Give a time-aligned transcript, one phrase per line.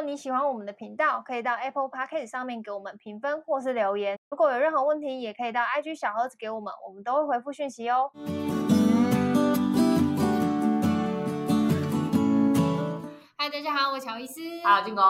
[0.00, 4.18] 果你喜欢我们的频道，可以到 Apple Podcast 上面给我们评分或是留言。
[4.30, 8.10] 如果有任何问题，也可以到 IG 小盒子给我们，我们都会回复讯息哦。
[13.36, 14.40] 嗨，大家好，我乔伊斯。
[14.64, 15.04] 好，进攻。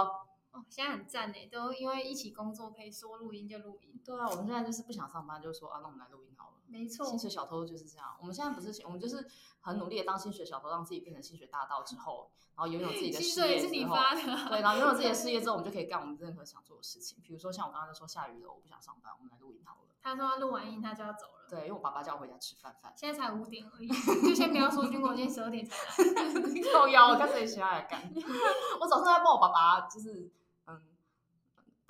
[0.71, 4.01] 哦，现在很赞呢，都因为一起工作，可以说录音就录音。
[4.05, 6.55] 对啊，我们现在就是不想上班，就说啊，那我们来录音好了。
[6.69, 8.17] 没错，薪水小偷就是这样。
[8.21, 9.29] 我们现在不是，我们就是
[9.61, 14.49] 很努力的当薪水小偷，让自己变成薪水大盗之后，然后拥有自己的事业之后，薪水是你发的。
[14.49, 17.19] 对，然后拥有自己的事业之后， 我们就可以干我们任何想做的事情。
[17.25, 19.81] 比如说像我刚刚就说下雨了，我不想上班，我们来录音好了。
[20.03, 21.47] 他说他录完音他就要走了。
[21.51, 22.93] 对，因为我爸爸叫我回家吃饭饭。
[22.97, 26.31] 现在才五点而已，就先不要说军工，今天十二点才来。
[26.73, 28.01] 靠腰，我看谁起来干。
[28.81, 30.31] 我早上在帮我爸爸，就是。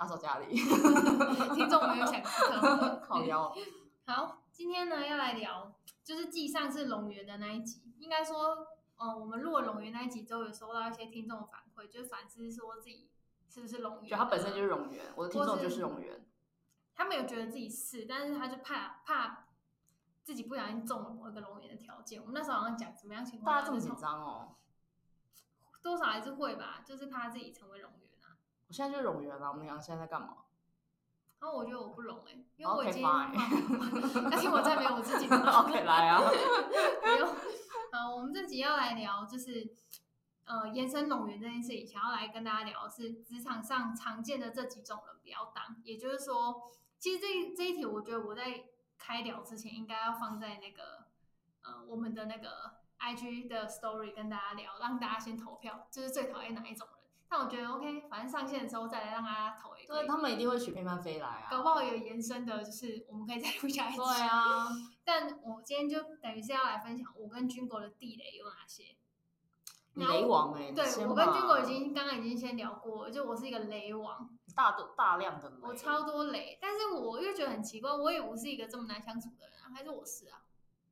[0.01, 0.55] 打扫家里，
[1.55, 3.55] 听众没有想到， 靠腰。
[4.07, 13.11] 好，今天呢要来聊，就是继上次龙源的那一集，应该说，嗯，我们录了龙源那一集之后，有收到一些听众的反馈，就是反思说自己
[13.47, 16.27] 是不是龙源，就他本身就是龙源，我的听众就是龙源，
[16.95, 19.49] 他没有觉得自己是，但是他就怕怕
[20.23, 22.19] 自己不小心中了某一个龙源的条件。
[22.23, 24.57] 我们那时候好像讲怎么样情况，大家这么紧张哦，
[25.83, 28.10] 多少还是会吧，就是怕自己成为龙源。
[28.71, 30.29] 我现在就冗员了，我们俩现在在干嘛？
[31.41, 33.03] 然后我觉得我不龙哎、欸，因为我已经，
[34.31, 35.37] 但是我再没有我自己 的。
[35.37, 36.21] OK，来啊！
[37.03, 37.29] 不用。
[37.91, 39.75] 呃，我们这集要来聊，就是
[40.45, 45.77] 呃，延伸龙源这件事情，想要来跟大家聊的是职场上常见的这几种人不要当。
[45.83, 51.07] 也就是说，其实这这一题，我觉得我在开聊之前，应该要放在那个
[51.63, 57.00] 呃，我们的那个 IG 的 Story 跟大家聊，让大家先投票，就是最讨厌哪一种人。
[57.41, 59.95] 但我觉得 OK，反正上线的时候再来让大家投一个。
[59.95, 61.49] 对，他们一定会许配慢飞来啊。
[61.51, 63.97] 搞不好有延伸的，就是我们可以再录下一集。
[63.97, 64.69] 对啊。
[65.03, 68.95] 但我今天就等于是要来分享我跟军国的地雷有哪些。
[69.95, 70.73] 雷王哎、欸。
[70.73, 74.29] 对，我跟军国已经刚刚已经先聊过了，就我是一个雷王。
[74.55, 75.57] 大的大量的雷。
[75.63, 80.43] 我超多雷，但是我又觉得很奇怪，我也不是一个这么难相处的人啊，还是我是啊？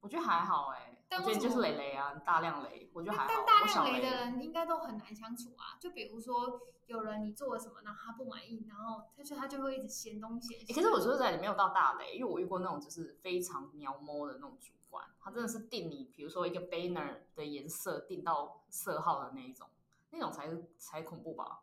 [0.01, 3.29] 我觉得还好哎、欸，但我觉得就是雷雷啊，大量雷，我觉得还好。
[3.29, 5.77] 但大量雷的人应该都很难相处啊。
[5.81, 10.73] 就比如说有人你做了什么，然后他不满意，然后他就他就会一直嫌东嫌西。
[10.73, 19.69] 可是我说实在，你没有到大雷，因为我遇过那种就是非常描摸的那种主管，他真的是定你，比如说一个 banner 的颜色定到色号的那一种，
[20.11, 21.63] 那种才是才恐怖吧。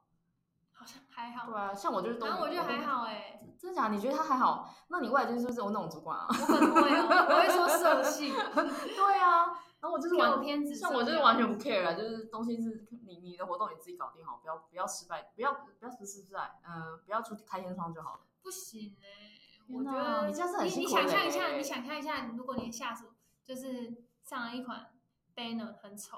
[0.85, 3.96] 好像还好，对啊，像我就是都，然后我觉得还好哎，真的假的？
[3.96, 4.73] 你觉得他还好？
[4.90, 6.28] 那你未来就是不是有那种主管啊？
[6.29, 8.31] 我可能会哦，我会说色系。
[8.96, 9.46] 对啊，
[9.79, 18.19] 然后我就是完偏执，像我就是完全不 care 啊，就是东西是你你的活动你自己搞定好，不要不要失败，不要不要失失败，嗯，不要出开天窗就好了。
[18.44, 21.02] 不行哎，我觉得你这样是很辛苦的。
[21.02, 23.07] 你想象一下，你想象一下，如果你的下属
[23.44, 24.91] 就是上了一款
[25.35, 26.17] banner 很丑。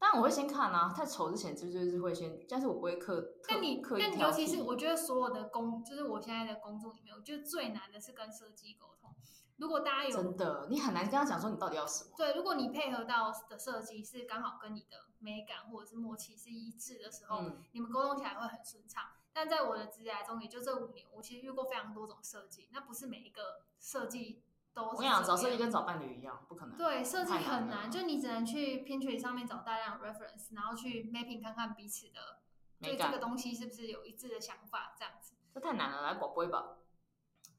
[0.00, 3.34] 但我会先看啊，太丑之前就就是会先，但是我不会刻。
[3.48, 9.12] 但你刻但尤其是我觉得所有的工，就是我现在的工作里面，我觉得最难的是跟设计沟通。
[9.56, 12.10] 如果大家有真的，你很难跟他讲说你到底要什么。
[12.16, 19.02] 对，如果你配合到的设计是刚好跟你的美感或者是默契是一致的时候，嗯、你们沟通起来会很顺畅。
[19.32, 24.44] 但在我的职涯中，也就这五年，我其实遇过非常多种设计，那不是每一个设计。
[24.84, 26.76] 我跟你讲，找设计跟找伴侣一样，不可能。
[26.76, 32.40] 对，设计很难，就你只能去 Pinterest 上面找大量 reference，然后去 mapping 看看彼此的
[32.80, 35.34] 对这个东西是不是有一致的想法，这样子。
[35.52, 36.76] 这太难了，来宝贝吧。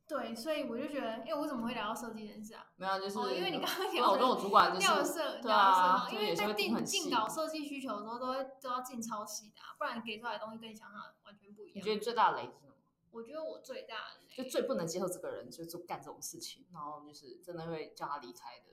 [0.08, 2.66] 对，所以我就觉得，哎，我怎么会聊到设计人事啊？
[2.78, 11.74] 没有，就是因为你刚刚聊，我跟我主管就是调色，对啊，因为在定定稿设计需求的时候，都会都要进超细的，不然给出来的东西跟你想象的完全不一样。
[11.76, 12.74] 你觉得最大的雷是什么？
[13.12, 18.68] 我觉得我最大的就最不能接受这个人，就做干这种事情，然后就是真的会叫他离开的。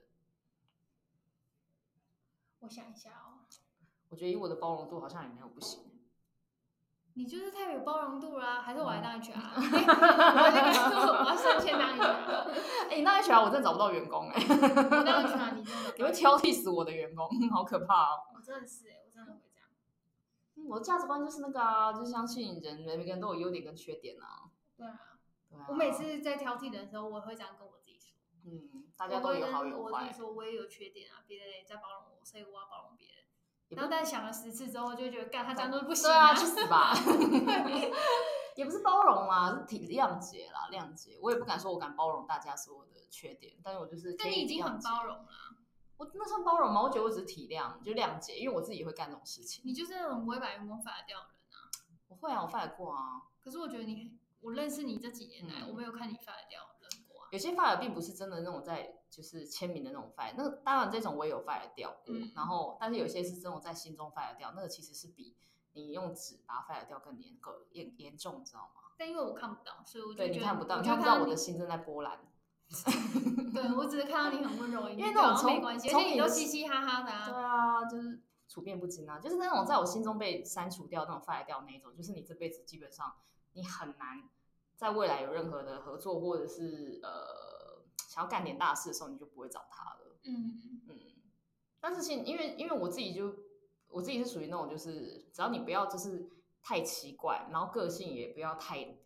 [2.59, 3.43] 我想一下哦，
[4.07, 5.81] 我觉得以我的包容度，好像也没有不行。
[7.15, 9.33] 你就是太有包容度啦，还是我来当 HR？
[11.23, 12.51] 我要升迁当 HR。
[12.89, 14.41] 哎，你当 HR，我真的找不到员工哎。
[14.41, 18.19] 我当 HR， 你真的你会挑剔死我的员工，好可怕哦。
[18.33, 19.67] 我真的是哎，我真的会这样。
[20.69, 24.49] 我的价值观就是那个啊，就相信人，每个人都有优点跟缺点啊。
[24.77, 25.16] 对啊，对
[25.51, 25.65] 啊。
[25.69, 28.17] 我每次在挑剔人的时候，我会这样跟我自己说。
[28.45, 29.91] 嗯，大家都有好有坏。
[29.91, 33.17] 我自己说，我也有缺点啊，别人也在包容我，所以我要包容别人。
[33.69, 36.93] 然后，但想了十次之后，就觉得，干他这样都不行啊，去死吧！
[38.55, 41.19] 也不是包容啊，是体谅解啦，谅解。
[41.21, 44.15] 我也不敢说我敢包容大家所有的缺点，但是我就是。
[44.17, 45.27] 但你已经很包容了。
[45.97, 46.81] 我那算包容吗？
[46.81, 49.63] 我觉得我只是体谅，就谅解，因为我自己也会干这种事情。
[49.65, 51.67] 你就是那种不会把员工 fire 掉的人啊？
[52.07, 53.21] 我会啊，我 fire 过啊。
[53.43, 57.27] 可是我觉得你，我认识你这几年来，嗯、我没有看你 fire 掉人过啊。
[57.31, 62.15] 有些 fire 并不是真的那种在就是签名的那种 fire，那当然这种我也有 fire 掉过。
[62.15, 65.35] 嗯、然后，但是有些是这种在心中 fire 掉，那个其实是比
[65.73, 68.81] 你用纸把它 fire 掉更严格严严重，你知道吗？
[68.97, 72.19] 但因为我看不到，所以我就对你看不到，你看不到我的心正在波澜。
[73.53, 77.29] 对，我只是看到你很温柔， 因为那种没关系，而且你都嘻嘻哈哈的啊。
[77.29, 83.13] 对啊，就是处变不惊啊，就是那种在我心中被删除掉、那种 fire 掉那一种，就是你这辈子基本上
[83.57, 84.29] 你很难
[84.77, 90.17] 在未来有任何的合作，或者是呃想要干点大事的时候，你就不会找他了。
[90.23, 90.99] 嗯嗯。
[91.81, 93.35] 但是现因为因为我自己就
[93.89, 96.31] 我自己是属于那种就是只要你不要就是。
[96.59, 98.97] 太奇怪，然后个性也不要太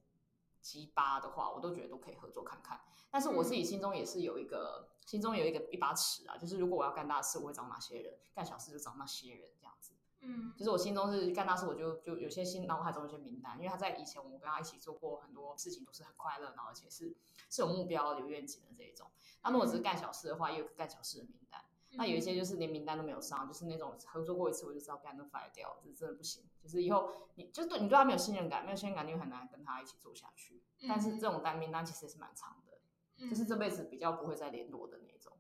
[0.62, 2.82] 鸡巴的话，我都觉得都可以合作看看。
[3.12, 9.91] 但是我自己心中也是有一个，嗯、心中有一个一把尺啊，就是如果我要干大事，我会找哪些人；干小事就找那些人，这样子。
[10.22, 17.16] 嗯，就是我心中是干大事，我就就有些心脑海中有些名单，因为他在以前我跟他一起做过很多事情，都是很快乐，然后而且是
[17.50, 19.10] 是有目标、有愿景的这一种。
[19.44, 21.60] 那如果只是干小事的话，也有干小事的名单。
[21.94, 26.44] 那有一些就是连名单都没有上，就是那种合作过一次我就知道干都 fire 掉，这真的不行。
[26.64, 30.64] 就是以后你就对你对他没有信任感，没有信任感你就很难跟他一起做下去。
[30.80, 32.78] 嗯、但是这种单名单其实也是蛮长的，
[33.18, 35.38] 嗯、就是这辈子比较不会再联络的那种。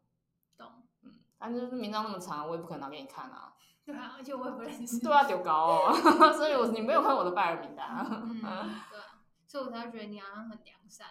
[0.57, 3.55] 懂，嗯，但是名单那么长，我也不可能拿给你看啊。
[3.85, 4.99] 对啊，而且我也不认识。
[4.99, 5.93] 对啊，丢高哦，
[6.33, 8.07] 所以我你没有看我的 fire 名单啊。
[8.23, 8.39] 嗯，
[8.89, 11.07] 对啊，所以我才会觉得你好像很良善，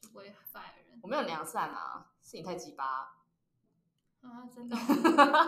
[0.00, 1.00] 就不会 fire 人。
[1.02, 3.16] 我没有良善啊，是你太鸡巴。
[4.22, 4.76] 啊，真的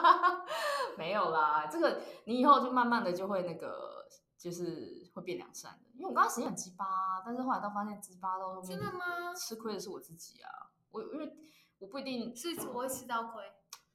[0.98, 4.04] 没有啦，这个你以后就慢慢的就会那个，
[4.36, 5.90] 就是会变良善的。
[5.94, 9.32] 因为我刚开始也很鸡巴，但是后来都发现鸡巴都真的吗？
[9.36, 11.36] 吃亏的是我自己啊，我因为
[11.78, 13.44] 我不一定是我会吃到亏，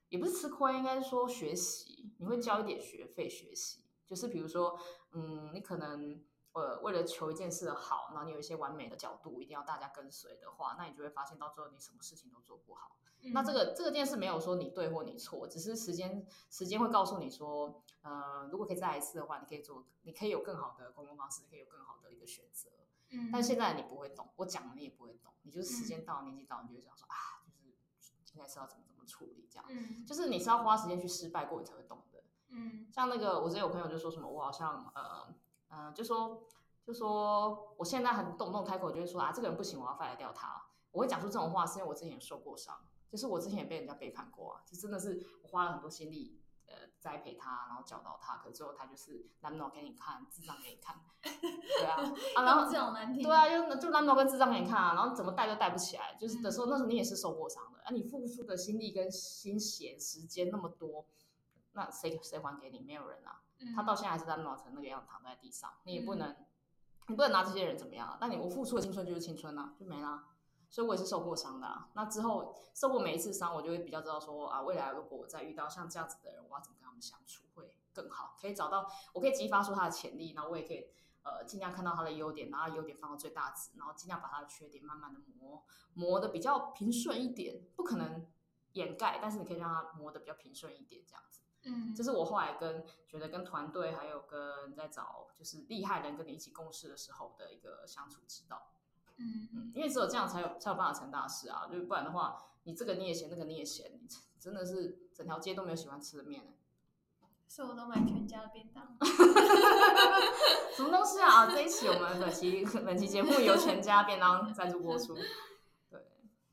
[0.09, 4.77] 也不是吃亏，应该是说学习，你会交一点学费学习，就是比如说，
[5.11, 6.23] 嗯，你可能
[6.53, 12.97] 呃为了求一件事的好，然后你有一些完美的角度，一定要大家跟随的话，那你就会发现到最后你什么事情都做不好。
[13.21, 22.69] 嗯、那这个这个件事没有说你对或你错，只是时间时间会告诉你说，呃，如果可以再来一次的话，你可以做，你可以有更好的沟通方式，可以有更好的一个选择。
[23.09, 27.43] 嗯，但现在你不会懂，我讲了你也不会懂，你就是时间到，年纪到，你就会想说啊，
[27.97, 29.65] 就是应该是要怎么处理这样。
[29.67, 32.23] 嗯，就是你是要花时间去失败过，你才会懂的。
[32.49, 35.35] 嗯，像那个我之前有朋友就说什么，我好像呃
[35.69, 36.47] 呃，就说
[36.83, 40.63] 就说我现在很动不动开口就会说啊，这个人不行，我要 fire 掉他。
[40.91, 42.75] 我会讲出这种话，是因为我之前也受过伤。
[43.11, 46.38] 就是我之前也被人家背叛过啊，就真的是我花了很多心力，
[46.69, 51.97] 呃，栽培他，然后教导他，可最后他就是懒脑给你看，智障给你看， 对啊，
[52.35, 61.05] 啊，然后这种难听，对啊，就就懒脑跟智障给你看啊，然后怎么带都带不起来，就是的时候，那时候你也是受过伤的，啊，你付出的心力跟心血时间那么多，
[61.73, 62.79] 那谁谁还给你？
[62.79, 63.41] 没有人啊，
[63.75, 66.35] 他到现在还是懒脑成那个样子躺在地上，你也不能，
[67.07, 68.17] 你不能拿这些人怎么样啊？
[68.21, 70.23] 那你我付出的青春就是青春啊，就没了。
[70.69, 71.89] 所以我也是受过伤的啊。
[71.93, 78.35] 那之后受过每一次伤，我就会比较知道说啊，未来如果我再遇到像这样子的人，我要怎么跟他们相处会更好？
[78.39, 80.87] 可以找到，我可以激发出他的潜力，然后我也可以
[81.23, 85.63] 呃尽量看到他的优点，然后优点放到最大值，然后尽量把他的缺点慢慢的磨
[85.93, 88.25] 磨的比较平顺一点，不可能
[88.73, 91.41] 掩盖，但是你可以让他磨的比较平顺一点，这样子。
[91.63, 98.71] 嗯，这是我后来跟觉得跟团队还有跟在找就是厉害人跟你一起共事的时候的一个相处之道。
[99.19, 101.67] 嗯嗯，因为只有这样才有才有办法成大事啊！
[101.71, 104.07] 就不然的话，你这个你也嫌，那个你也嫌，你
[104.39, 106.53] 真的是整条街都没有喜欢吃的面。
[107.47, 108.95] 所以我都买全家的便当。
[110.75, 111.47] 什么东西啊？
[111.47, 115.15] 这一期我们本期本期节目由全家便当赞助播出。
[115.89, 116.05] 对，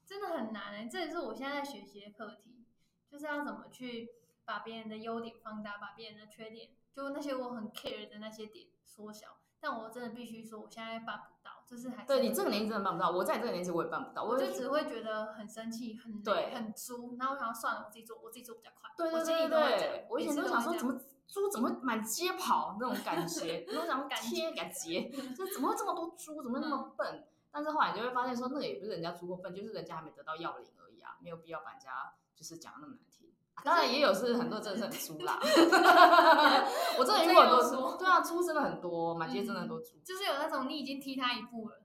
[0.05, 2.65] 真的很难哎、欸，这也是我现在在学习的课题，
[3.09, 4.09] 就是要怎么去
[4.45, 9.37] 把别人的优点放大，把别人的缺点，就那些我很 care 的那些点缩小。
[9.61, 13.11] 但我真的必须说，我现在办不到，就是还是对你这个年纪真的办不到。
[13.11, 17.17] 我在这个年纪我也办不到，我就只会觉得很生气，很对，很猪。
[17.19, 18.91] 然后我想要算了，我自己做，我自己做比较快。
[18.97, 23.67] 对对对对，我以前都想说，怎么猪怎么会满街跑那种感觉？
[23.69, 26.43] 然后想贴感觉， 就怎么会这么多猪？
[26.43, 27.07] 怎么那么笨？
[27.17, 33.33] 嗯、但是后来你就会发现说，那个也不是人家猪过笨，就是人家还没得到要领而已啊，没有必要把人家就是讲的那么难听。
[33.65, 35.41] 当然也有是很多真的是很猪啦，
[36.99, 41.83] 我真的遇过很多猪， 对啊，猪真的很多，满街真的很多猪，就是有那种你已经踢他一步了，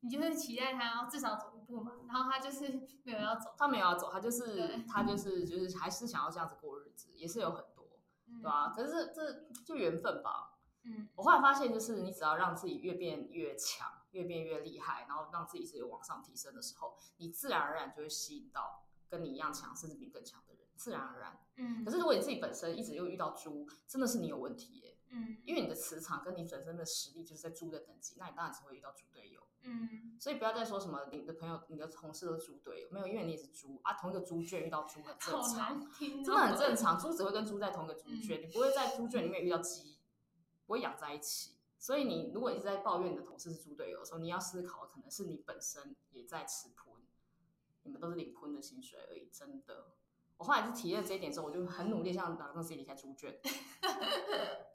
[0.00, 7.84] 你就是期待他要至少走一步嘛，然后他就是没有要走，他没有要走，他就是他就是就是还是想要这样子过日子，也是有很多，
[8.40, 8.68] 对吧？
[8.68, 20.59] 可是这就缘分吧，嗯，我后来发现就是你只要让自己越变越强，越变越厉害，然后让自己是有往上提升的时候，你自然而然就会吸引到跟你一样强，甚至比你更强的人。
[20.80, 21.84] 自然而然，嗯。
[21.84, 25.36] 可是如果你自己本身一直又遇到猪，真的是你有问题耶，嗯。
[25.44, 30.16] 因为你的磁场跟你本身的实力就是在猪的等级，那你当然只会遇到猪队友，嗯。
[30.18, 33.92] 所以不要再说什么你的朋友、你的同事都是猪队友，没有，因为你也是猪啊。
[33.92, 36.98] 同一个猪圈遇到猪很正常，真的很正常。
[36.98, 39.98] 猪只会跟猪在同一个猪圈，你不会在猪圈里面遇到鸡，
[40.64, 41.56] 不会养在一起。
[41.78, 46.94] 所以你如果一直在抱怨你的同事是猪队友的时候，你要思考可能是你本身也在吃喷，
[47.82, 49.92] 你们都是领喷的薪水而已，真的。
[50.40, 53.38] 我后来是体验这一点之后，我就很努力，像打工自己离开猪圈，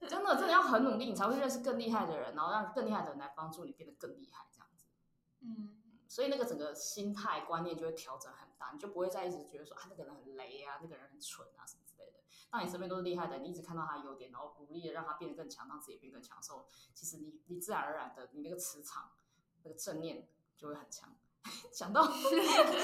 [0.07, 4.85] 真的真的要很努力，你才会认识更厉害的人，然后让更厉害的人来帮助你变得更厉害，这样子。
[5.41, 5.75] 嗯，
[6.07, 12.19] 所以那个整个心态观念就会调整很大，你就不会再一直觉得说啊那个人很雷啊，那个人很蠢啊什么之类的。
[12.51, 19.13] 当你身边都是厉害的，你一直看到他优点，然后努力的让他变得更强，让自己变得更强的时候，其实你你自然而然的，你那个磁场
[19.63, 21.17] 那个正念就会很强。
[21.71, 22.07] 讲到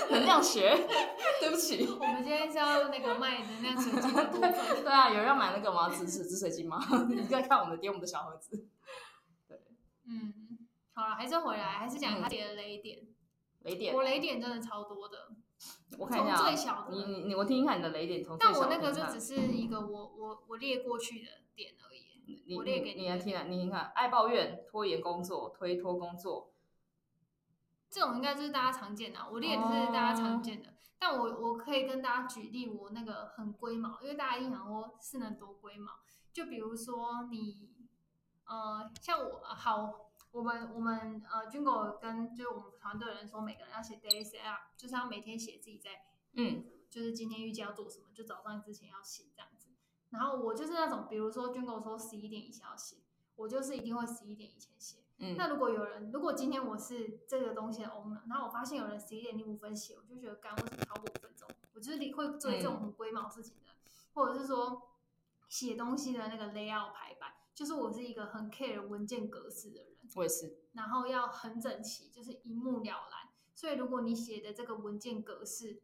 [0.10, 0.70] 能量学，
[1.40, 4.54] 对不起，我们今天是要那个卖能量水晶的部分。
[4.84, 5.90] 对啊，有人要买那个吗？
[5.90, 6.80] 紫紫紫水晶吗？
[7.10, 8.68] 你在看我们的，点我们的小盒子。
[9.48, 9.60] 对，
[10.08, 13.00] 嗯，好了，还是回来，还是讲他点的雷点。
[13.64, 15.30] 雷点，我雷点真的超多的。
[15.98, 18.38] 我看一下，最小的，你你你，我听听看你的雷点从。
[18.40, 22.56] 但我那个就只是一个我我我列过去的点而已。
[22.56, 26.51] 我列给你，你来听啊，你听看，爱抱怨、拖延工作、推脱工作。
[27.92, 30.70] 这种应该就是大家常见的，我列的是大家常见的。
[30.70, 30.78] Oh.
[30.98, 35.92] 但我我可以跟大家举例，我那个很龟毛，因为大家印象说是能多龟毛，
[36.32, 37.70] 就比如说你，
[38.46, 45.90] 呃，像我好，我们我们呃军狗跟就是我们团队的人说，每个人要写 daily set up，就是要每天写自己在，
[46.34, 49.68] 嗯，就是今天预计要做什么，就早上之前要写这样子。
[50.12, 52.98] 然后我就是那种，比如说军狗说十一点以前要写，
[53.36, 55.01] 我就是一定会十一点以前写。
[55.24, 61.48] 嗯、那如果有人，如果今天我是这个东西的 owner，然后我发现有人十一点零五分写，我就觉得干，为什么超过五分钟？
[61.76, 64.90] 我就是会做这种很龟毛事情的，嗯、或者是说
[65.48, 73.30] 写东西的那个 layout 排版，就是我是一个很 care 文件格式的人，我也是，然后要很整齐，就是一目了然。
[73.54, 75.82] 所以如果你写的这个文件格式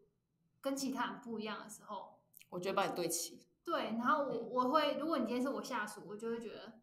[0.61, 2.17] 跟其他人不一样的时候，
[2.49, 3.39] 我就会把你对齐。
[3.63, 6.79] 对，然后我我会，如果你今天是我下属，我就会觉得，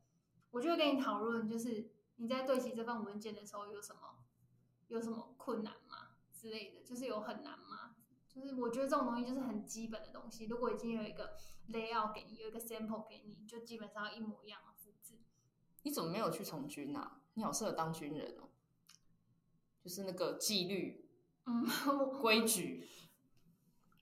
[0.52, 1.90] 我就会跟你讨论，就是。
[2.16, 4.18] 你在对齐这份文件的时候有什么
[4.88, 6.82] 有什么困难吗之类的？
[6.84, 7.96] 就是有很难吗？
[8.28, 10.46] 就是我觉得这种东西就是很基本的东西。
[10.46, 11.36] 如果已经有一个
[11.70, 15.20] layout 给你，有一个 sample 给你，就基本上一模一样的复制。
[15.82, 17.20] 你怎么没有去从军啊？
[17.34, 18.48] 你好适合当军人哦。
[19.82, 21.08] 就是那个纪律，
[21.46, 21.66] 嗯，
[22.20, 22.88] 规矩。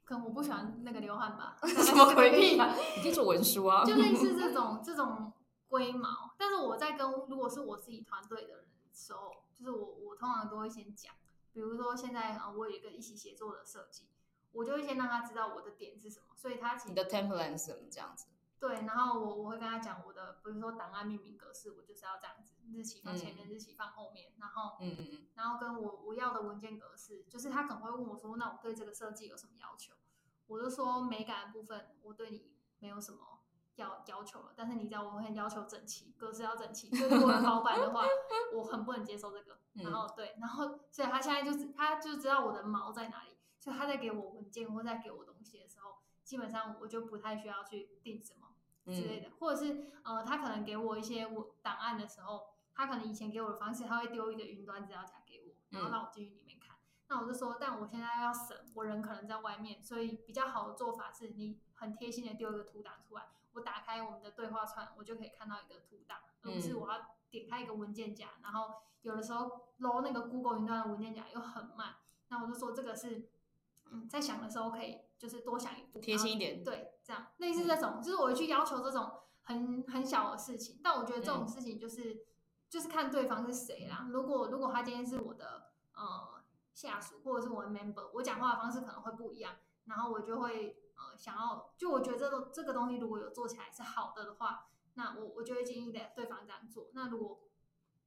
[0.04, 1.56] 可能我不喜欢那个流汗吧？
[1.64, 2.74] 什么规矩啊？
[2.96, 3.84] 你可以做文书啊。
[3.84, 5.32] 就类似这种这种。
[5.68, 6.21] 龟毛，但
[6.54, 11.14] 是我在跟如果是我自己团队的人的时候，就是我我通常都会先讲，
[11.52, 14.06] 比如说现在啊，我有一个一起协作的设计，
[14.52, 18.26] 我就会先让他知道我的点是什么，所以他其实你的 template 是什么这样子？
[18.60, 29.94] 对，然后我我会跟他讲我的，比如说档案命名格式，我就是要这样子，日期放前面，日期放后面，然后嗯嗯嗯，然后跟我我要的文件格式，就是他可能会问我说，那我对这个设计有什么要求？
[30.46, 33.40] 我就说美感的部分，我对你没有什么。
[33.76, 36.94] 要要求了，但是你知道我很要求整齐，格式要整齐。
[36.94, 38.04] 所以如果是老板的话，
[38.54, 39.58] 我很不能接受这个。
[39.74, 48.48] 然后对，然后所以他现在就是他就知道我的毛在哪里，所以他在给我文件或在给我东西的时候，基本上我就不太需要去定什么
[48.92, 56.76] 之类的，嗯、或者是呃，他可能给我一些我档案的时候，他可能以前给我的方式，他会丢一个云端资料夹给我，然后让我进去里面看。
[56.76, 63.30] 嗯、那我就说，但我现在要省，我人可能在外面，所以比较好的做法是你很贴心的丢一个图档出来。
[63.54, 71.96] 我打开我们的对话串，我就可以看到一个图档，而不是我要点开一个文件夹，嗯、然后有的时候捞那个 Google 云端的文件夹又很慢。
[72.28, 73.28] 那我就说这个是，
[73.90, 76.64] 嗯，在想的时候可以就是多想一步，贴心一点。
[76.64, 80.80] 对，这样类似这种，嗯、就是我会去要求这种很很小的事情。
[80.82, 82.20] 但我觉得这种事情就是、嗯、
[82.70, 84.06] 就是看对方是谁啦。
[84.10, 86.42] 如果如果他今天是我的呃
[86.72, 90.78] 下属或者是我的 member，我讲话的方式可能会不一样，然后我就会。
[90.94, 96.90] 呃，想要就我觉得这个这个东西如果有做起来是好的的话，那我我就会建议的对方这样做。
[96.92, 97.48] 那如果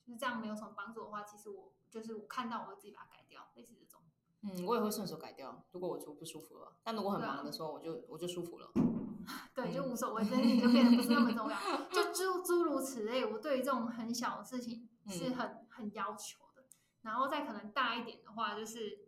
[0.04, 4.01] 就是这样没有什么帮助的话，其实我就是我看到我会自己把它改掉，类似这种。
[4.42, 5.65] 嗯，我也会顺手改掉。
[5.72, 8.70] 如果我就不舒服了，但如果很忙的时候，我就、啊、我就舒服了。
[9.56, 11.58] 对，就无所谓，这件事情就变得不是那么重要。
[11.89, 16.63] 就诸诸如此类，我对于这种很小的事情是很、嗯、很要求的。
[17.01, 19.08] 然后再可能大一点的话，就是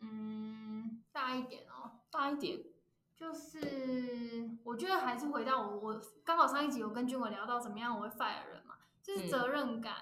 [0.00, 1.73] 嗯，大一点哦。
[2.14, 2.62] 大一点，
[3.16, 9.96] 就是我觉得还是回到我我刚好上一集有跟君伟聊到怎么样我会 fire 人嘛，就是责任感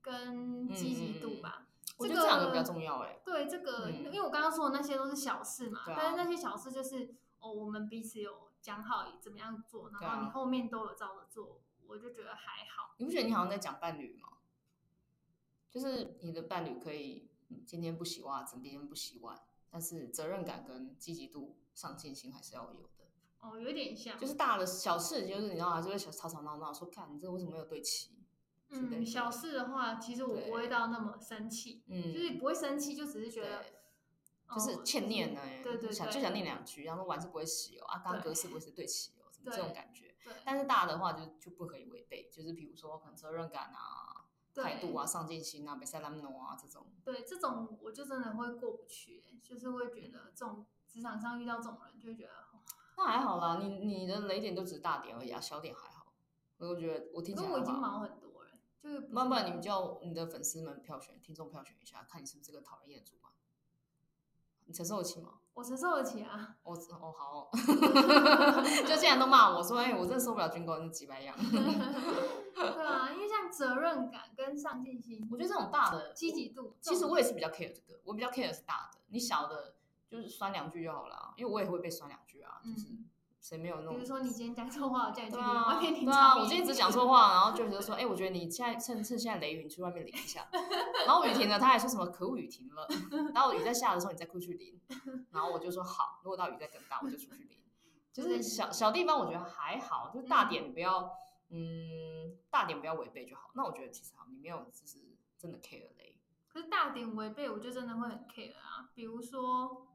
[0.00, 1.66] 跟积极度吧。
[1.98, 3.20] 我觉得这两个比较重要哎。
[3.22, 12.94] 对这个，因为我刚刚说的那些都是小事嘛，但是那些小事就是哦，我们彼此有讲好怎么样做，然后你后面都有照着做，我就觉得还好。
[12.96, 14.28] 你不觉得你好像在讲伴侣吗？
[15.70, 17.28] 就是你的伴侣可以
[17.66, 19.38] 今天不洗袜子，明天不洗碗。
[19.70, 22.88] 但是责任感跟积极度、上进心还是要有的。
[23.40, 25.80] 哦，有点像，就是大的小事，就是你知道吗？
[25.80, 28.18] 就会小吵吵闹闹，说看你这为什么没有对齐？
[28.70, 33.64] 嗯，小事的话，其实我不会到那么生气，嗯，就是不会生气，就只是觉得，
[34.54, 40.14] 就是欠念呢，对对，想就想念两句，然后碗是不会洗哦，啊，刚格式不会是对齐哦，什么这种感觉。
[40.24, 44.07] 对，但是大的话就就不可以违背，就是比如说可能责任感啊、
[44.62, 46.86] 态度啊、上进心啊、比赛拉诺啊这种。
[47.04, 52.32] 对，这种我就真的会过不去，就是会觉得这种职场上遇到这种人，就会觉得。
[52.96, 56.14] 那还好啦，你你的雷点都只是大点而已啊，小点还好。
[56.58, 58.50] 我觉得我听起来，我已经忙很多了，
[58.82, 63.32] 就是慢慢你们叫你的粉丝们票选，听众票选一下，看你是不是这个讨人厌的主管，
[64.68, 65.30] 你承受得起吗？
[65.54, 66.54] 我承受得起啊。
[66.62, 67.48] 我哦好哦，
[68.86, 71.34] 就竟然都骂我说，哎，我真的受不了军哥那几百样。
[72.54, 79.74] 对啊，因为像责任感跟上进心，我觉得这种大的积极度，其实我也是比较 care 这个，我比较 care 是大的，你小的。
[80.10, 82.62] 就是酸两句就好了，因为我也会被酸两句啊。
[82.64, 82.86] 就是
[83.48, 83.94] 谁没有那种？
[83.94, 86.04] 比如说你今天讲错话，我叫你去外面淋。
[86.04, 90.46] 对啊，我今天只讲错话，然后就觉得说，哎，我觉得你现在趁趁现在雷雨，你去外面淋一下。
[91.06, 92.86] 然后雨停了，他还说什么可恶雨停了。
[93.32, 94.78] 然后雨在下的时候，你再过去淋。
[95.30, 97.58] 然后我就说好，如果到雨再更大，我就出去淋。
[98.12, 101.10] 就是小小地方，我觉得还好，就是大点不要，
[101.48, 103.50] 嗯，大点不要违背就好。
[103.54, 104.98] 那我觉得其实好，你没有就是
[105.38, 106.20] 真的 care 雷。
[106.48, 109.86] 可是大点违背，我就真的会很 care 啊，比如说。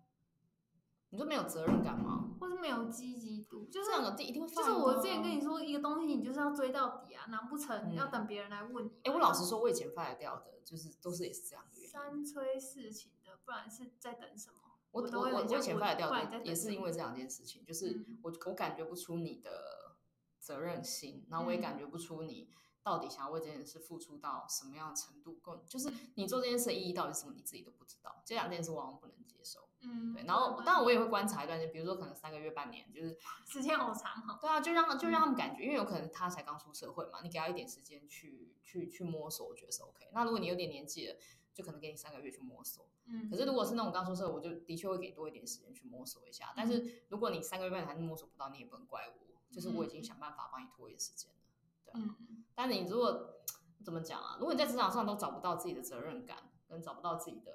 [1.13, 2.31] 你说没有责任感吗？
[2.39, 3.65] 或是没有积极度？
[3.65, 4.65] 就是这两个字一定会放。
[4.65, 8.89] 就是我之前跟你说一个东西，你就是要追到底啊，难不成你要等别人来问你？
[9.03, 11.87] 哎、嗯，我老实说，我以前 fire 掉的，就是都是也是这样的原因。
[11.87, 14.55] 三催四请的，不然是在等什么？
[14.89, 19.95] 我我我我以前 fire 掉的也是因为这两件事情，就是我、嗯、我感觉不出你的
[20.39, 22.49] 责任心，然后我也感觉不出你。
[22.81, 25.35] 到底想要为这件事付出到什么样的程度？
[25.41, 27.33] 够就是你做这件事的意义到底是什么？
[27.33, 28.21] 你自己都不知道。
[28.25, 29.62] 这两件事往往不能接受。
[29.83, 30.23] 嗯，对。
[30.25, 34.37] 然后当然我也会观察一段时间，比如说可能三个月、半年，就是 时间好长哈。
[34.41, 40.09] 对啊，就让就让他们感觉，因为有可能他才刚出社会嘛，你给他一点时间去去去摸索，我觉得是 OK。
[40.13, 41.15] 那如果你有点年纪了，
[41.53, 42.87] 就可能给你三个月去摸索。
[43.05, 43.29] 嗯。
[43.29, 46.53] 可是如果是那种刚出社会，我就的确会给多一点时间去摸索一下。
[46.55, 51.37] 但是如果你三个月半还是摸索不到，你也不能怪我，就是我已经想办法帮你拖延时间了。
[51.85, 51.93] 对。
[51.95, 52.45] 嗯。
[52.55, 53.41] 但你如果
[53.83, 54.37] 怎么讲啊？
[54.39, 57.51] 如果你在职场上都找不到自己的责任感，跟找不到自己的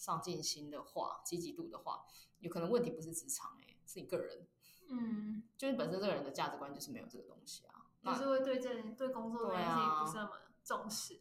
[0.00, 2.06] 上进心的话，积极度的话，
[2.38, 4.46] 有可能问题不是职场哎、欸，是你个人。
[4.88, 10.30] 嗯，就是本身这个人的价值观就是没有这个东西啊，就是会对这对工作这件事情不是那么
[10.64, 11.14] 重视。
[11.14, 11.20] 啊、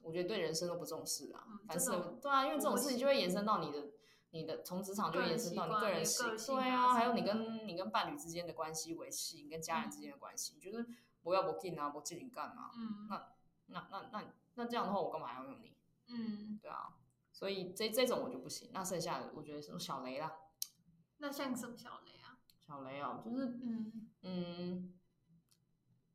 [0.00, 3.90] 我觉得对人生都不重视啊，嗯、反正对啊，因为这种事情就会延伸到你的
[4.30, 10.86] 你的从职场就会延伸到你个人性，个性对啊，还有你跟你跟伴侣之间的关系维系，你跟家人之间的关系，嗯、就是
[11.22, 12.70] 不要不进啊，不进你干嘛？
[12.74, 13.28] 嗯，那。
[13.68, 14.24] 那那那
[14.54, 15.76] 那这样的话，我干嘛要用你？
[16.06, 16.94] 嗯，对啊，
[17.36, 18.70] 所以这这种我就不行。
[18.72, 20.32] 那剩下的，我觉得什么小雷啦。
[21.18, 22.38] 那像什么小雷啊？
[22.66, 24.98] 小雷哦，就是嗯嗯，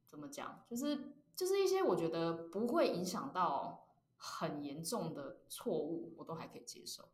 [0.07, 0.65] 怎么讲？
[0.67, 7.07] 就是就是一些我觉得不会影响到很严重的错误，我都还可以接受。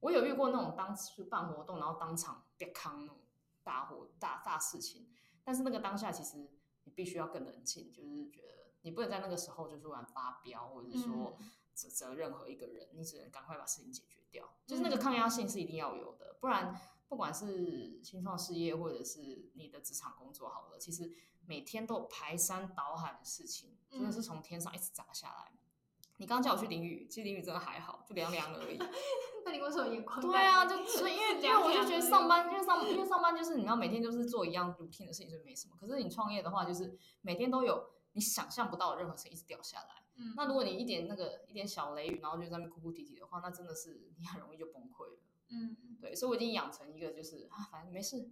[0.00, 3.20] 我有遇过那种当时办活动，然后当场别康那种
[3.62, 5.08] 大火大大事情，
[5.44, 6.36] 但是那个当下其实
[6.82, 8.48] 你必须要更冷静，就是觉得。
[8.84, 11.38] 你不能在那个时候就突然发飙，或者是说
[11.74, 14.48] 责责任何一个人，你只能赶快把事情解决掉。
[14.66, 16.74] 就是那个抗压性是一定要有的，不然
[17.08, 21.10] 不管是新创事业或者是你的职场工作好了，其实
[21.46, 25.52] 每天都有排山倒海的事情，真的是从天上一直砸下来。
[26.18, 28.78] 你刚刚叫我去淋雨，其实淋雨真的还好，就凉凉而已。
[29.44, 30.20] 那你为什么眼眶？
[30.20, 35.76] 对啊， 就所以因为因为我就觉得上班，因为上因为上班就是你要每天就是做一样 routine 的事情，所以没什么。
[35.80, 37.90] 可是你创业的话，就是每天都有。
[38.14, 45.18] 你想象不到的任何事情一直掉下来，嗯，那如果你一点那个一点小雷雨，然后就在那边哭哭啼啼的话，那真的是你很容易就崩溃了，
[45.50, 48.30] 嗯，对，所以我已经养成一个就是啊，反正没事，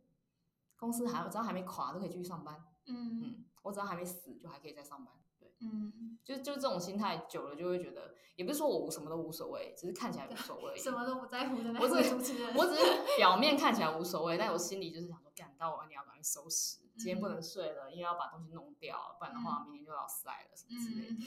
[0.77, 3.21] 公司还只要还没垮都可以继续上班，嗯。
[3.23, 16.79] 嗯，我只要还没死就还可以再上班，对，嗯，就就这种心态久了就会觉得，也不是说我什么都无所谓，只是看起来无所谓，什么都不在乎的那种主持人，我只是表面看起来无所谓，但我心里就是想说，赶到我你要赶紧收拾。
[16.97, 21.15] 今天不能睡了，因为要把东西弄掉，不然的话明天就要塞了什么之类的。
[21.15, 21.19] 嗯、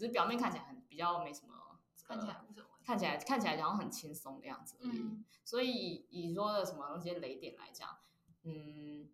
[0.00, 4.98] 只是表面看起来很比较没什么，看起来无所谓，看起来看起来好像很轻松的样子而已。
[4.98, 7.98] 嗯、所以以说的什么那些雷点来讲，
[8.44, 9.10] 嗯。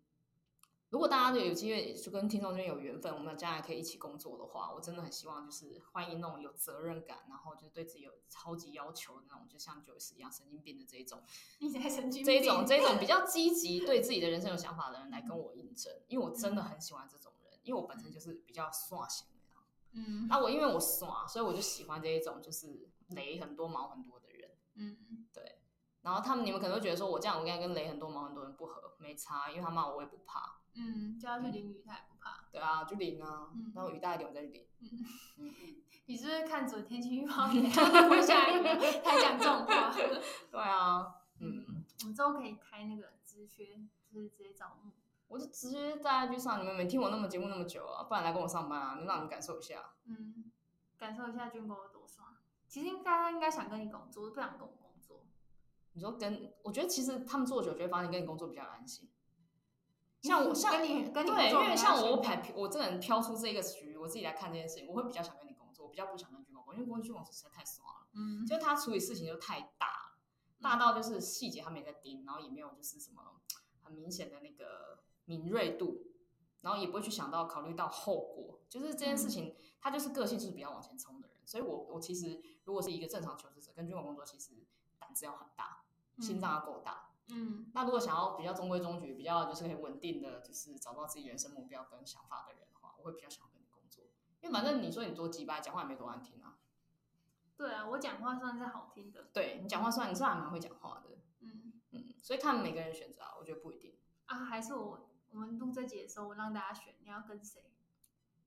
[0.89, 11.21] 如果大家都有机会就跟听众这边有缘分，我们将来可以一起工作的话，我真的很希望就是欢迎那种有责任感，然后就对自己有超级要求的那种，就像 Joyce 一样神经病的这一种。
[11.59, 12.25] 你才神经病。
[12.25, 19.36] 这一种这一种比较积极，对自己的人生有想法的人来跟我应征，因为我真的很喜欢这种人，因为我本身就是比较耍型的。
[19.93, 20.27] 嗯。
[20.27, 24.51] 那我因为我耍，所以我就喜欢这一种就是雷很多毛很多的人。
[24.75, 25.27] 嗯。
[25.33, 25.59] 对。
[26.01, 30.61] 然后他们你们可能会觉得说，我这样我应该跟雷很多毛很多人不合，没差，因为他骂我我也不怕。
[30.73, 32.45] 嗯，叫他去淋雨他也不怕。
[32.51, 34.65] 对啊，就淋啊，嗯、然后雨大一点我再去淋。
[34.79, 34.89] 嗯
[35.37, 35.53] 嗯，
[36.05, 38.63] 你是不是看准天气预报，等下都会下雨，
[39.03, 39.91] 才讲这种话？
[40.51, 43.65] 对啊，嗯，嗯我们之后可以开那个直缺，
[44.13, 44.91] 就是直接招募。
[45.27, 49.91] 我就直接在 IG 上，你们没听我那么节目那么久啊，不然来跟我上班啊，能让你们感受一下。
[50.05, 50.51] 嗯，
[50.97, 52.27] 感受一下军工有多爽。
[52.67, 55.25] 其实应该应该想跟你工作，不想跟我工作。
[55.93, 59.09] 你说跟，我觉得其实他们做久，觉得发现跟你工作比较安心。
[60.21, 68.07] 像我，像你，跟你对，因为像我排，我这个人飘出这个局，我自己来看这件事情，我会比较想跟你工作，我比较不想跟军狗工，因为工作军狗实在太爽了。
[68.13, 70.17] 嗯，就他处理事情就太大了，
[70.61, 73.41] 大到就是细节他们也在盯，然后也没有就是什么
[73.83, 75.03] 很明显的那个。
[75.27, 76.07] 敏锐度，
[76.61, 84.65] 然后也不会去想到考虑到后果，就是这件事情，他就是个性就是比较往前冲的人，所以我我其实如果是一个正常求职者，跟军管工作，其实
[84.97, 85.83] 胆子要很大，
[86.19, 94.05] 心脏要够大，嗯，那如果想要比较中规中矩，比较就是可以稳定的就是找到自己人生目标跟想法的人的话，我会比较想要跟你工作，
[94.41, 96.57] 因为反正你说你多鸡掰，讲话也没多难听啊。
[97.57, 101.73] 对啊，我讲话算是好听的，对你讲话算你算还蛮会讲话的，嗯。
[101.91, 105.09] 嗯，所以看每个人选择啊，我觉得不一定啊，还是我。
[105.31, 107.71] 我们录这集的时候，我让大家选你要跟谁，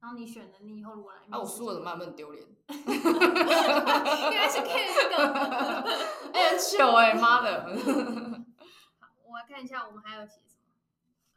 [0.00, 1.98] 然后你选了，你以后如果来，啊，我输了怎么办？
[1.98, 2.46] 不能丢脸。
[2.68, 2.76] 原
[4.34, 5.16] 来是 K 这个，
[6.32, 7.64] 哎，很糗哎，妈的。
[8.98, 10.62] 好，我来看一下，我们还有写什么？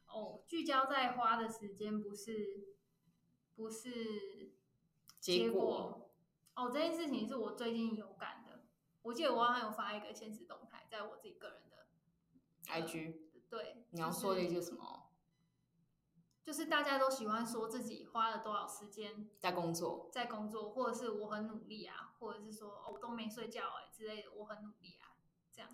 [0.08, 2.76] 哦，聚焦在花的时间，不是，
[3.56, 4.54] 不是
[5.20, 6.10] 结果。
[6.56, 8.62] 哦，这件事情是我最近有感的。
[9.02, 11.88] 我记得我好像有发一个限时动态，在我自己个人的
[12.72, 13.16] IG。
[13.50, 15.03] 对，你要说的一些什么？
[16.44, 25.16] 就是大家都喜欢说自己花了多少时间在工作，在工作，或者是我很努力啊，或者是说哦我都没睡觉哎、欸、之类的，我很努力啊，
[25.54, 25.70] 这样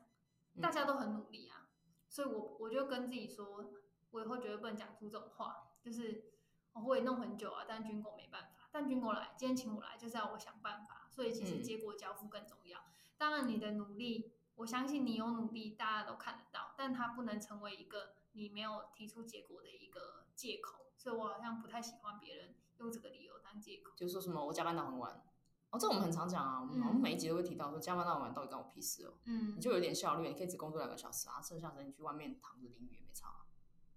[0.62, 1.68] 大家都很努力啊，
[2.08, 3.74] 所以我我就跟自己说，
[4.12, 6.26] 我以后绝对不能讲出这种话，就是
[6.74, 12.78] 我也弄很久啊，但军狗没办法，但军狗来今天请我来就是要我想办法，所以其实结果交付更重要。
[12.78, 20.19] 嗯、当然你的努力，我相信你有努力，大家都看得到，但它不能成为一个你没有提出结果的一个。
[20.40, 25.22] 借口，所以我好像不太喜欢别人用这个理由当借口，就说什么我加班到很晚，
[25.70, 33.36] 哦，这我们很常讲啊，嗯、我们每一集都会提到说加班到很晚到底关我屁事哦，嗯，你就有点效率，你可以只工作两个小时啊，剩下时间你去外面躺着淋雨也没差。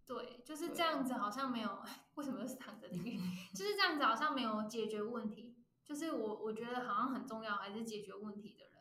[0.05, 3.20] 对，就是这样子，好像没有，啊、 为什么又是躺着淋雨？
[3.55, 5.55] 就是这样子，好像没有解决问题。
[5.85, 8.71] 就是我我觉得好像很重要，还是解决问题的人。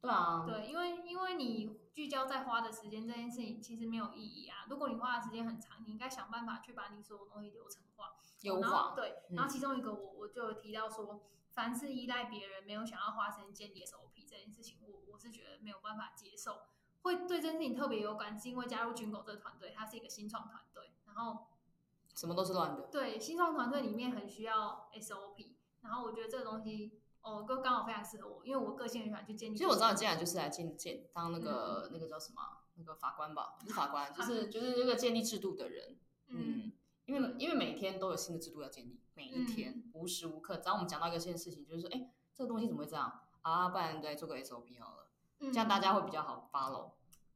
[0.00, 4.64] 对啊，对，因为因为你聚焦在花的时间这件事情，其实没有意义啊。
[4.70, 8.94] 如果你花的时间很长，你应该想办法去把你所有东西流程化、优化。
[8.96, 16.62] 对，然后其中一个我我就有提到说，凡是依赖别人，没有想要花时间建立 SOP 这件事情，我我是觉得没有办法接受。
[17.02, 21.48] 会对这件事情特别有感，是因为加入军狗这个团队，它是一个新创团队，然后
[22.14, 22.88] 什么都是乱的。
[22.90, 26.99] 对，新创团队里面很需要 SOP，然后我觉得这个东西。
[27.22, 29.56] 哦，刚刚好非常适合我，因为我个性很喜欢去建立。
[29.56, 32.40] 其实我知道你进来就是来建建当那个、嗯、那个叫什么
[32.76, 35.98] 那个法官吧，不是法官， 就是就是这个建立制度的人。
[36.28, 36.72] 嗯，嗯
[37.06, 43.68] 因为因为每天都有新的制度要建立，每一天、嗯、无时无刻，只要我们讲到一个新的事情，就是说，哎，这个东西怎么会这样啊？
[43.68, 45.08] 不然再做个 SOP 好了，
[45.40, 46.92] 嗯、这样大家会比较好 follow。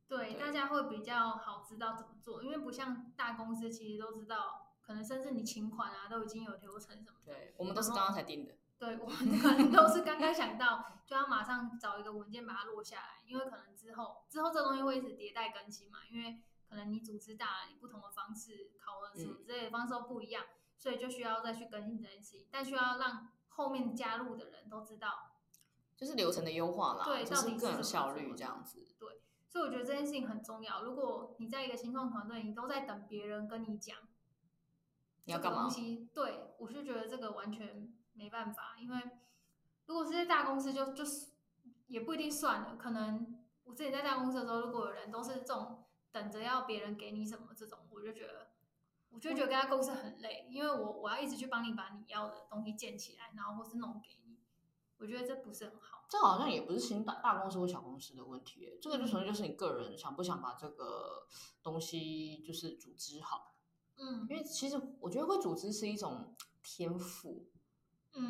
[0.06, 7.32] 对，对大家会比较好知道怎么做，因为不像大公司，其实都知道，可能甚至你请款啊，都已经有流程什么的。
[7.32, 8.54] 对，我们都是刚刚才定的。
[8.84, 25.30] 对，我们可能都是刚刚想到，就要马上找一个文件把它落下来，因为可能之后之后这东西会一直迭代更新嘛，因为可能你组织大了，你不同的方式考核什么之类的方式都不一样，嗯、所以就需要再去更新这件事情，但需要让后面加入的人都知道，
[25.96, 28.84] 就是流程的优化啦，对，就是更有效率这样子。
[28.98, 30.82] 对，所以我觉得这件事情很重要。
[30.82, 33.96] 如果你在一个新创团队，你都在等别人跟你讲
[35.24, 35.70] 你要干嘛，
[36.12, 37.94] 对，我是觉得这个完全。
[38.14, 39.00] 没办法，因为
[39.86, 41.26] 如果是在大公司就，就就是
[41.88, 42.76] 也不一定算了。
[42.76, 48.52] 可能我自己在大公司的时候，如果有人都是这种等着要别人给你什么这种，我就觉得，
[49.10, 54.38] 我就觉得跟他公司很累，因为我我要一直去帮你把你要的东西建起来，然后或是弄给你，
[54.98, 56.06] 我觉得这不是很好。
[56.08, 61.26] 这好像也不是新大大公司或小公司的问题，这个就纯粹就是你个人想不想把这个
[61.62, 63.54] 东西就是组织好。
[63.96, 67.46] 嗯，因为其实我觉得会组织是一种天赋。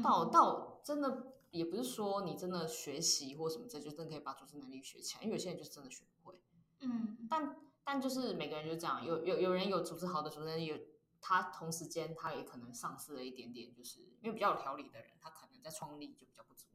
[0.02, 6.40] 到到真的也不是说你真的学习或什么，这就真的可以把组织能力学起来，因为有些人就是真的学不会。
[6.80, 10.76] 嗯，但但就是每个人就这样，有有有人有组织好的组织能力，有
[11.20, 16.66] 他同时间他也可能丧失了一点点，就是因为比较有条理的人，他可能在创力就比较不足。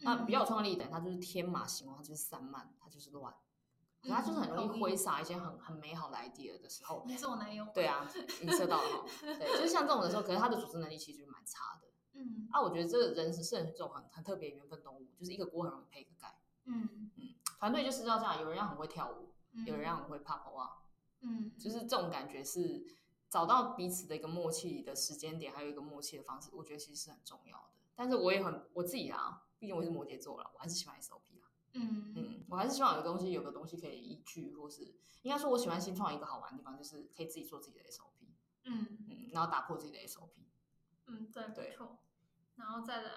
[0.00, 3.34] 那比较有创力的人，他就是天马行空，他就是散漫，他就是乱，
[4.02, 7.02] 可他就是很容易挥洒一些很很美好的 idea 的时候。
[7.06, 7.66] 你是我男友。
[7.74, 8.06] 对啊，
[8.42, 9.04] 你测到了哈。
[9.22, 11.85] 对，就是像这种的时候，可是他的组织能力其实蛮差的。
[12.16, 12.48] 嗯。
[12.50, 16.38] 啊，我觉得这个人是是这种很很特别缘分动物，就是一个锅很容易配一个盖。
[16.64, 17.34] 嗯嗯。
[17.58, 19.32] 团队就是要这样，有人要很会跳舞，
[19.64, 20.82] 有人要很会啪啪哇。
[21.20, 21.52] 嗯。
[21.58, 22.84] 就是这种感觉是
[23.28, 27.68] 找到彼此的一个默契的时间点，还有一个默契的方式，我觉得其实是很重要的。
[27.94, 31.20] 但是我也很我自己啊，毕竟我是摩羯座了，我还是喜欢 SOP。
[31.78, 38.12] 嗯嗯，我还是希望有个东西，有个东西可以依据，或是应该说，我喜欢新创一个好玩的地方，就是可以自己做自己的 SOP。
[38.64, 40.30] 嗯嗯，然后打破自己的 SOP。
[41.06, 41.98] 嗯，对，没错。
[42.56, 43.12] 然后再来，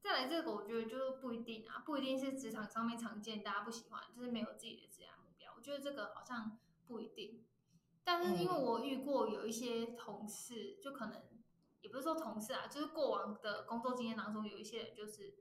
[0.00, 5.52] 再来这个，我觉得就是不一定啊，不一定是职场上面常见，大家不喜欢，就是没有自己的职业目标。
[5.56, 7.44] 我觉得这个好像不一定。
[8.02, 11.22] 但是因为我遇过有一些同事，就可能
[11.80, 15.34] 也不是说同事啊，就是过往的工作经验当中，有一些人就是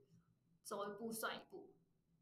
[0.63, 1.69] 走一步算一步。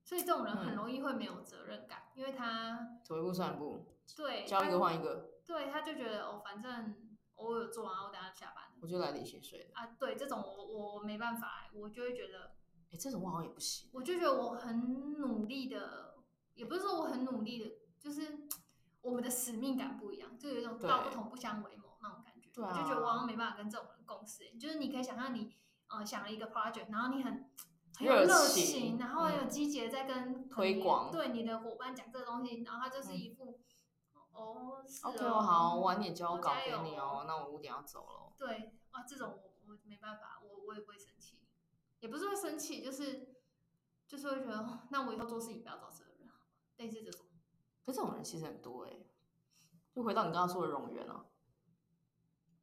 [0.04, 3.86] 所以这种人很容易会没有责任感，嗯、因为他走一步算一步，
[4.18, 9.86] 对，交一个换一个，对，他就觉得哦，反正我有做完，我等下下班，我就来领薪水啊。
[9.98, 12.56] 对，这种我我没办法，我就会觉得，
[12.92, 13.90] 哎，这种我好像也不行。
[13.94, 16.16] 我就觉得我很努力的，
[16.56, 18.48] 也不是说我很努力的，就是
[19.02, 22.50] 我们的使命感不一样，就有一种道不同不相为谋那种感觉。
[22.54, 24.44] 对啊，我就觉得我好像没办法跟这种人共事。
[24.60, 25.56] 就是你可以想象你
[25.88, 27.50] 呃想了一个 project，然后你很。
[27.94, 33.64] 很有热情，然后很有积极的在跟、嗯、推广，对你的伙伴讲这个东西，然后他就是一副、嗯、
[34.34, 38.34] 哦，是哦，OK，好，晚点交稿给你哦，那我五点要走了。
[38.38, 41.40] 对啊，这种我我没办法，我我也不会生气，
[42.00, 43.36] 也不是会生气，就是
[44.08, 46.30] 就是会觉得，那我以后做事情不要找这个人，
[46.78, 47.26] 类似这种。
[47.84, 49.06] 可这种人其实很多哎、欸，
[49.92, 51.26] 就回到你刚刚说的冗员了，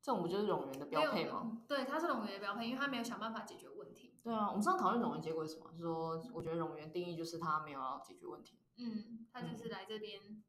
[0.00, 1.62] 这种不就是冗员的标配吗？
[1.66, 4.14] 对，他是冗员的标配，因为他没有想办法解决问题。
[4.22, 5.70] 对啊，我们上次讨论冗员结果是什么？
[5.72, 8.60] 就是说，我觉得冗员定义就是他没有要解决问题。
[8.76, 10.42] 嗯，他就是来这边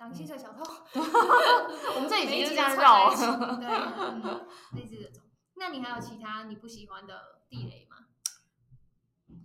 [0.00, 0.64] 当薪水小偷。
[0.96, 1.02] 嗯、
[1.94, 3.10] 我们这已经是这样绕。
[3.14, 5.22] 对，嗯， 类似这种。
[5.56, 7.98] 那你还有其他你不喜欢的地雷吗？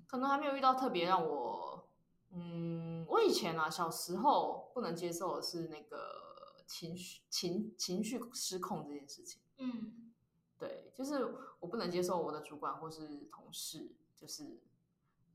[0.07, 1.89] 可能还没有遇到特别让我，
[2.31, 9.41] 嗯，我以前啊小时候不能接受的是那个情绪情情绪失控这件事情。
[9.57, 10.13] 嗯。
[10.57, 14.61] 对，就是我不能接受我的主管或是同事，就是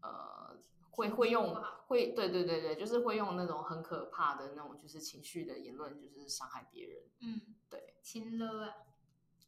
[0.00, 0.56] 呃，
[1.00, 1.54] 会会用
[1.86, 7.02] 会，对对对对，就是会用那种很可怕的那种就是情绪的言论，就是伤害别人。
[7.20, 8.74] 嗯，对，亲了啊，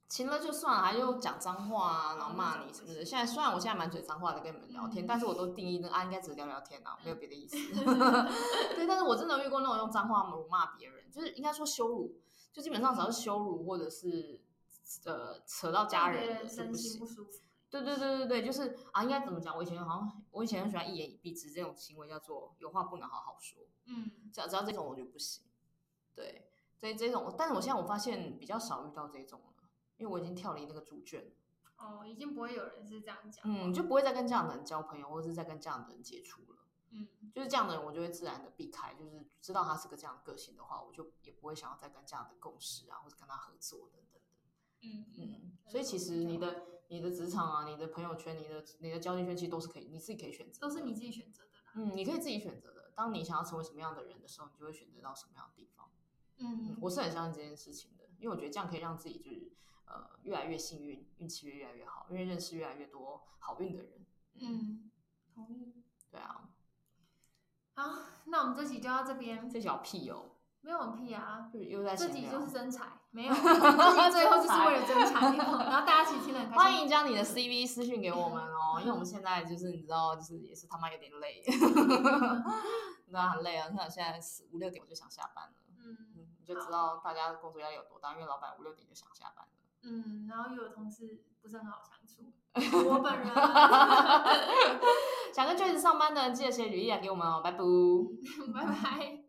[0.08, 3.04] 亲了就算了，还又讲脏话啊，然后骂你什么的。
[3.04, 7.56] 现在虽然我现在满嘴脏话的跟你们聊天，嗯、但是我都定义那啊，应该只是聊聊天啊，没有别的意思。
[8.74, 12.18] 对，但是我真的遇过那种用脏话辱骂别人，就是应该说羞辱，
[12.52, 14.40] 就基本上只要是羞辱或者是。
[15.06, 17.00] 呃，扯到家人是不行。
[17.72, 19.56] 对对对对对，就是啊，应该怎么讲？
[19.56, 23.62] 我以前好像，我以前很喜欢一言以蔽之这种行为，叫做有话不能好好说。
[23.86, 25.42] 嗯，只要只要这种我就不行。
[26.14, 31.32] 对，这这种，但是我现在我发现比较少遇到这种了，因为我已经跳离那个主圈。
[31.78, 33.42] 哦，已经不会有人是这样讲。
[33.46, 36.58] 嗯，就不会再跟这样的人交朋友，或者是再跟这样的人接触了。
[36.90, 38.92] 嗯，就是这样的人，我就会自然的避开。
[38.92, 43.98] 就是知道他是个这样的个性的话，我就也不会想要再跟这样的共事啊，或者跟他合作的。
[44.84, 51.72] 嗯嗯，所以其实你的你的职场啊，你的朋友圈，你的你的交际圈，其实都是可以，你自己可以选择，都是你自己选择的啦。
[51.76, 52.92] 嗯，你可以自己选择的。
[52.94, 55.90] 当你想要成为什么样的人的时候，你就会选择到什么样的地方。
[56.36, 59.50] 嗯，嗯，我是很相信这件事情的，因为我觉得这样可以让自己就是
[59.86, 64.06] 呃越来越幸运，运气越越来越好，因为认识越来越多好运的人。
[64.40, 64.90] 嗯，
[65.34, 65.72] 同意。
[66.10, 66.50] 对啊。
[67.74, 67.90] 好，
[68.26, 69.48] 那我们这集就到这边。
[69.48, 70.36] 这集好屁哦。
[70.62, 76.56] 没有很屁啊，又在这集就是真才， 没有，最后就是为了真才， 然后大家一起听了很开心。
[76.56, 81.42] 欢迎将你的 CV 私讯给我们哦，因为我们现在就是你知道，就是也是他妈有点累，
[83.10, 85.52] 那很累啊，你看现在四五六点我就想下班了，
[85.84, 85.96] 嗯，
[86.40, 89.50] 你就知道大家工作压力有多大，因为老板五六点就想下班了，
[89.82, 92.32] 嗯，然后又有同事不是很好相处，
[92.88, 93.26] 我本人
[95.34, 97.58] 想跟 Joyce 上班的人记得写履历来给我们哦，拜拜，
[98.54, 99.21] 拜拜。